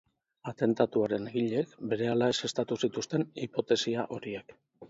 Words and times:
Atentatuaren 0.51 1.27
egileek 1.33 1.75
berehala 1.93 2.31
ezeztatu 2.37 2.81
zituzten 2.87 3.29
hipotesia 3.45 4.11
horiek. 4.17 4.61